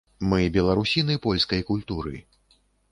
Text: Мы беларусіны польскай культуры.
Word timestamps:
Мы 0.29 0.39
беларусіны 0.55 1.19
польскай 1.29 1.61
культуры. 1.71 2.15